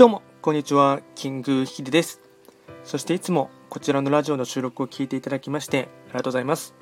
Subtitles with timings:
[0.00, 2.22] どうも、こんにちは、キングヒデです。
[2.84, 6.74] そしていつもこちらのラジオの収録を聞いていただきましてありがとうございます。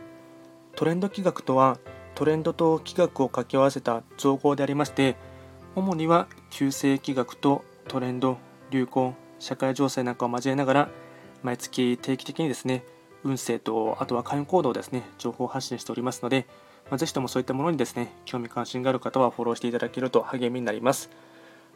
[0.76, 1.80] トレンド企画とは、
[2.14, 5.16] トレンドと企画を掛け合わせた造語でありまして、
[5.74, 8.38] 主には旧世企画とトレンド、
[8.70, 10.88] 流行、社会情勢なんかを交えながら、
[11.42, 12.84] 毎月定期的にですね、
[13.24, 16.46] 運勢とあとは会員行動ですね、情報発信しておりますので、
[16.88, 21.10] まあ、ぜひともそういったものにですね、興味関心がある方はフォローしていただけると励みになります。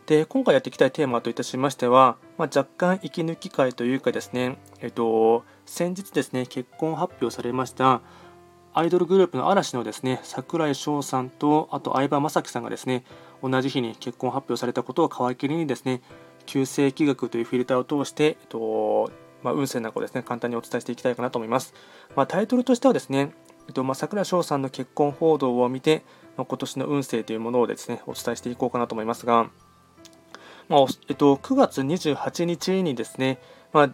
[0.06, 8.00] で今回やっていきたいテーマといたしましては、まあ、若干息抜き会というかですね、えっと、先日ですね結婚発表されました
[8.74, 13.04] アイドルグループの嵐のですね櫻井翔さんとあと相葉雅紀さんがですね
[13.42, 16.00] 同じ日に結婚発表されたことを皮切りにですね
[16.46, 19.10] 旧世紀学というフィルターを通して、えっと
[19.42, 21.74] まあ、運勢なんかをですね簡単にお伝えしていきたいかなと思います、
[22.16, 23.32] まあ、タイトルとしてはですね、
[23.68, 26.02] えっとまあ、櫻井翔さんの結婚報道を見て、
[26.36, 29.50] まあ、今年の運勢というものをですねお伝えしていこうかなと思いますが
[30.72, 33.38] まあえっと、9月28日にですね、
[33.74, 33.90] まあ、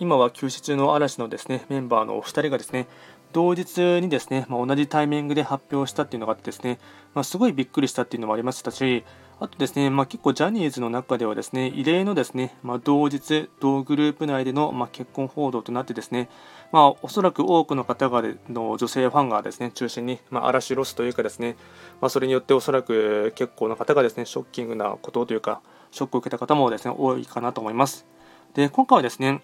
[0.00, 2.88] 今は休止中の嵐のですねメンバーのお二人がですね
[3.34, 6.78] 同日にですね、まあ、同じタイミングで発表したっていうのがあってですね、
[7.12, 9.04] まあ、すごいびっくりしたっていうのもありましたし、
[9.40, 16.28] あとですね、まあ、結構ジャニーズの中ではですね、異例のですね、ま、同日、同グループ内での、ま、結婚報道となってですね、
[16.72, 21.56] まあ、おそらく多くの方がの女性ファンがですね、中心に、ま、嵐ロスというかですね、
[22.02, 25.62] ま、それによっておそらく結構な方がですね、ショッキングなことというか、
[25.92, 28.06] ショックを受けた方もですね、多いかなと思います。
[28.54, 29.42] で、今回はですね、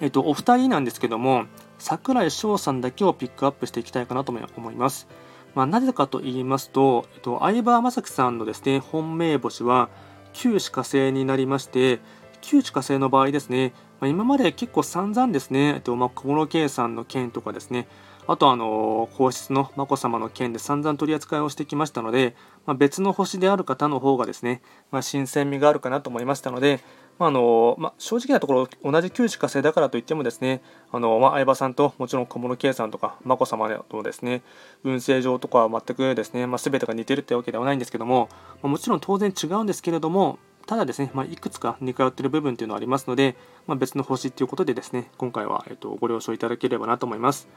[0.00, 1.46] えっと、お二人なんですけども、
[1.78, 5.08] 櫻井翔さんだけをピックアップしていきたいかなと思います。
[5.54, 9.88] まあ、なぜかと言いますと、えっと、相葉雅紀さんのですね、本命星は、
[10.32, 12.00] 旧歯科星になりまして、
[12.40, 17.86] 旧歯科星の場合ですね、まあ、今まで結構散々ですね、えっとまあ、小室圭さんの件とかですね、
[18.26, 26.80] あとあの皇室の眞子さまの件で散々取り扱いをしてきましたので、まあ、別の星である方の方がですね、まあ、新鮮味があるかなと思いましたので、
[27.18, 34.42] まあのまあ、正直なところ同じ旧歯科生だからといってもですねあの、まあ、相葉さんともちろん小室圭さんとか眞子さまとですね
[34.84, 38.28] 運勢上とかは全くですね、まあ、全てが似てるってわけではないんですけども、
[38.62, 43.36] まあ、もちろん当然違うんですけれどもただですね、まあ、いくつか似通ってる部分というのはありますので、
[43.66, 47.48] まあ、別の星ということでですね今回は、えっと、ご了承いただければなと思います。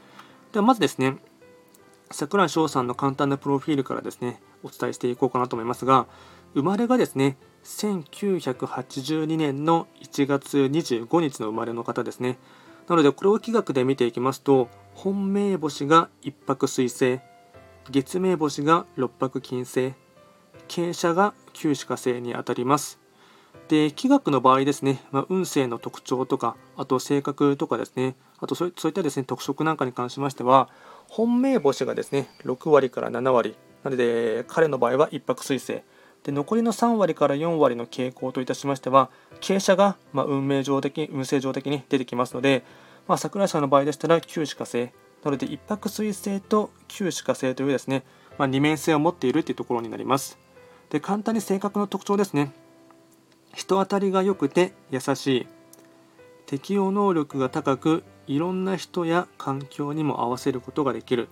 [0.56, 1.18] ではまずですね、
[2.10, 6.06] 櫻井翔さんの簡単なプロフィールからですね、お伝えしていこうかなと思いますが、
[6.54, 12.38] 生まれがですね、1982年の1月25日の生まれの方ですね。
[12.88, 17.20] なので、これを気学で見ていきますと、本命星が一泊水星、
[17.90, 19.92] 月命星が六白金星、
[20.68, 22.98] 傾斜が九死火星にあたります。
[23.68, 30.68] で、気学の場合ですね、まあ、運勢の特徴とか、あと性格とかですね、あとそういったですね特色なんかに関しましては、
[31.08, 35.82] 本命星がですね6割から7割、なので彼の場合は一泊水星、
[36.22, 39.10] で残りの3割から4割の傾向といたしましては、
[39.40, 42.64] 傾斜が、ま、運命上的、運勢上的に出てきますので、
[43.08, 44.90] まあ、桜井さんの場合でしたら九死火星、
[45.24, 48.04] なので一泊水星と九死火星というですね、
[48.38, 50.38] まあ、二面性を持っているというところになります。
[50.90, 52.52] で簡単に性格の特徴ですね。
[53.56, 55.46] 人当たりが良くて優しい。
[56.44, 61.30] 適応能力が高くいろんな人や環境にも合わせることができる。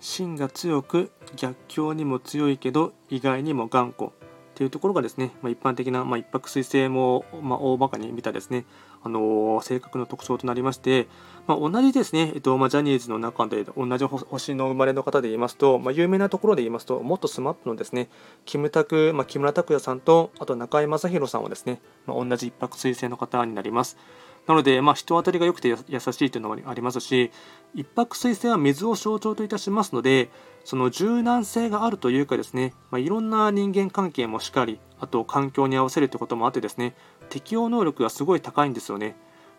[0.00, 4.10] 芯が強く逆境にも強いけど意外にも頑固。
[4.56, 8.64] というところがですね、まあ、一般的な、まあ、一泊水星も、まあ、大まかに見たですね、
[9.02, 11.08] あのー、性格の特徴となりまして、
[11.46, 18.08] まあ、同じですね、えっとまあ、ジャニーズの中で同じ星の生まれの方で言いますと、まあ、有名なところで言いますと、元 SMAP のですね、
[18.46, 23.98] キムタク、まあ、木村拓哉さんと、あと中居正広さんはですね、まあ、同じ一泊水星の方になります。
[24.46, 27.32] なので、まあ、人当たりが良くて優しいというのもありますし、
[27.74, 30.30] 一泊水星は水を象徴といたしますので、
[30.64, 36.94] その柔軟性があるというかですね、まあ、いろんな人間関係もしっかり、あと環境に合わせるということもあってですね、
[37.28, 39.16] 適応能力がすごい高いんですよね。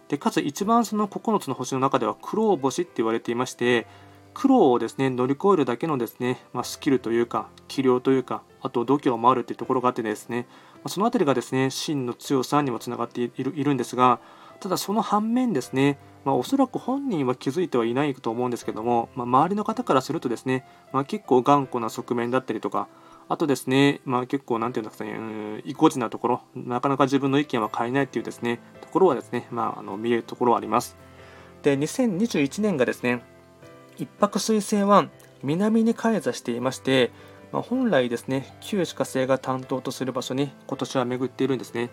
[0.08, 3.88] で、かつ一番その9つの星の中では苦労星って言われていまして、
[4.34, 14.20] 苦労をですね乗り越えるだけのですね、まあ、スキルというか、器量というか、あと度胸もあるというところがあってですね、まあ、その辺りがですね、真の強さにもつながっているいるんですが、
[14.60, 22.88] ただその反面ですね、まあ、おそらく本人は気づいてはいないと思うんですけども、まあ、周りの方からするとですね、まあ、結構頑固な側面だったりとか、
[23.30, 30.98] あとですね、まあ、結構、なんていうんですかね、うん、意固地なところ、なかなか自分の意見は変えないっていうですね、ところはですね、まあ、あの見えるところはあります。
[31.62, 33.22] で、2021年がですね、
[33.98, 35.10] 一泊水星は
[35.44, 37.12] 南に開座していまして、
[37.52, 41.90] まあ、本来ですね、旧歯科星が担当とする場所に今年は巡っているんですね。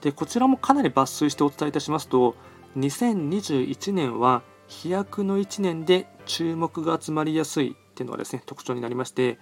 [0.00, 2.36] でこちらもかなり抜粋してお伝えいたしますと
[2.76, 9.38] 2021年は飛躍の1年で注目が集まりやすいっていうのがですね特徴になりまして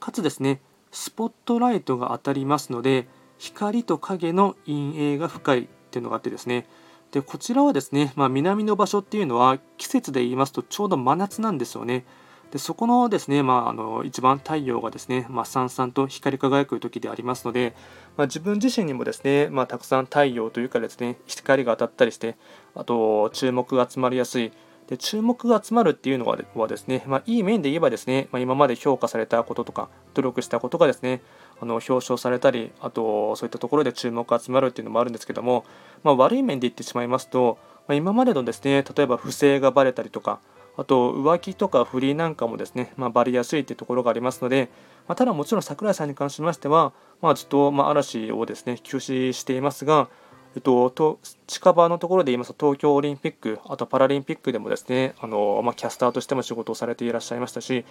[0.00, 0.60] かつですね
[0.92, 3.08] スポットライトが当たりますので
[3.38, 6.66] 光と影の陰影が深いっていうのがあってですね
[7.12, 12.04] でこちらはですね、まあ、南の場所っていうのは季節で言いますとちょうど真夏なんですよね。
[12.52, 17.74] でそこのですね、まあ、あの一番太陽がですね、まあ、さんさんと光り輝く時でありますので、
[18.16, 22.36] まあ、自分自身にもですね、まあ、たくさん太陽というかですね光が当たったりして
[22.74, 24.52] あと注目が集まりやすい。
[24.86, 31.22] で注目が集まるっていうのはですね、まあ、いい面で言えばですね、まあ、今まで評価されたこととか努力したことがですね
[31.60, 35.64] あの表彰されたりあとそういったところで注目が集まるっていうのもあるんですけども、
[36.04, 37.58] まあ、悪い面で言ってしまいますと、
[37.88, 40.38] ま、今までのですね例えば不正がばれたりとか
[40.76, 44.68] あと浮気とか不倫なんかもですね、まあ、バレやすいというところがありますので、
[45.08, 46.92] まあ、ただもちろん櫻井さんに関しましては、
[47.22, 50.08] まあ、ずっとま嵐をですね休止していますが、
[50.54, 57.84] えっと、と近場のところで言いますと東京オリンピックあとパラリンピックでもですねあの、ま、キャスターとしても仕事をされていらっしゃいましたし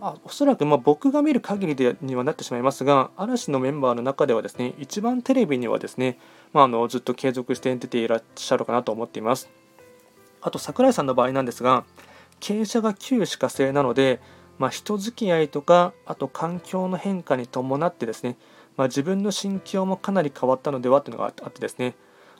[0.00, 6.18] あおそらくま僕が見る限りでにはなってしまいますが嵐のメンバーの中ではですね一番テレビにはですね、
[6.52, 9.50] まあ、あのずっと継続して出ていらっしゃるかなと思っています。
[10.44, 11.84] あと櫻井さんの場合なんですが
[12.42, 14.20] 傾斜が旧歯科星なので、
[14.58, 18.36] まあ、人付き合いとかあと環境の変化に伴ってですね、
[18.76, 21.94] まあ、自分の心境もかなり変わったのではというのがあってですね。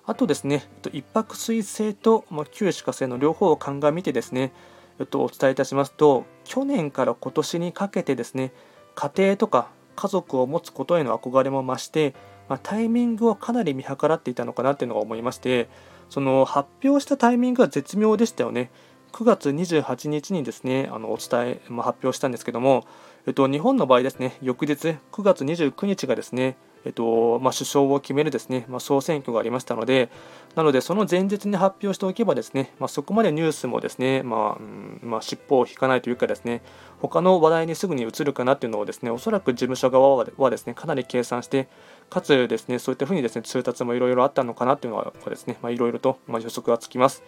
[0.04, 4.52] あとですね一泊水星と、まあ、旧歯科星の両方を鑑みてですね、
[4.98, 8.52] お伝えいたしますと去年から今年にかけてですね
[8.96, 12.14] 家庭とか家族を持つことへの憧れも増して、
[12.48, 15.68] ま、タイミングをかなり見計らっていたのかなっていうのが思いまして
[16.10, 18.70] その発表したタイミングが絶妙でしたよね。
[19.12, 22.86] 9月28日にですねあのお伝え、まあ、発表したんですけども、
[23.26, 30.10] えっと、日本の場合ですね翌日9月29日がですねえっとまあ、首相を決めるですね、まあ、総選挙がありましたので、
[30.54, 36.62] なので、その前日に発表しておけばですね、まあ、そこまでニュースもですね、まあうんまあ、尻尾を引かないというかですね、
[37.00, 41.68] 他の話題にすぐに移るかなっていうのをですね、おそらく事務所側はですね、かなり計算して、
[42.10, 47.22] かつですね、そういったふうにですね、通達もいろいろあったのかなっていうのはですね、いろいろと予測がつきます。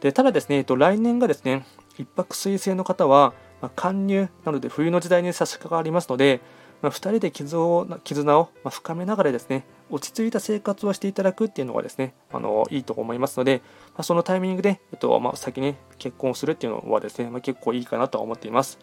[0.00, 1.66] でただですね、えっと、来年がですね、
[1.98, 6.40] 一泊水星の方は、まあ、貫入なので冬の時代に差し掛かりますので、
[6.80, 18.78] まあ、2人で絆を絆を深めながらですね落ち着いた生活をしていただくっていうのがですねあのいいと思いますので、まあ、そのタイミングで、えっとまあ、先に結婚するっていうのはですね、まあ、結構いいかなと思っています。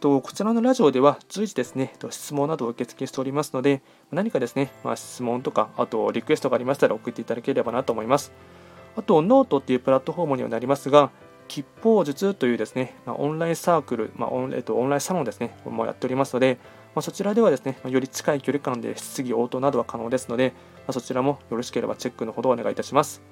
[0.00, 8.32] とこちらのラジオでは随時ですね、質問などを受け付けしておりますので、何かですね、まあ、質問とか、あとリクエストがありましたら送っていただければなと思います。
[8.96, 11.10] あと、ノートっていうプラットフォームにはなりますが、
[11.48, 16.58] 吉方術というですね、ま、オンラインサークル、まあオンえっと、オンラインサロンですね、もやっておりますので、
[16.94, 23.22] まあ、そちらではですね、まより近い距離感で質疑応答などは可能ですので、まあ、そちらもよろしければチェックのほどお願いいたします。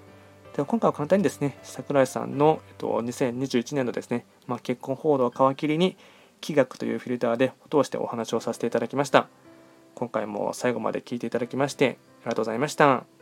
[0.54, 5.96] では今回は簡単にですね、桜井さんの、えっと、2021年のですね、ま、結婚報道を皮切りに、
[6.40, 9.28] 気学というフィルターで通してお話をさせていただきました。
[9.94, 13.19] 今回も最後まで聞いていただきましてありがとうございました。